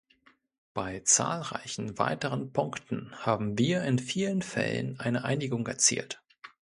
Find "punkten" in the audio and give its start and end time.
2.51-3.11